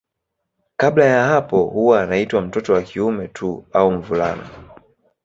[0.77, 4.49] Kabla ya hapo huwa anaitwa mtoto wa kiume tu au mvulana.